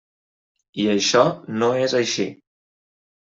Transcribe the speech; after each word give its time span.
I 0.83 0.85
això 0.93 1.21
no 1.63 1.69
és 1.83 1.95
així. 2.01 2.25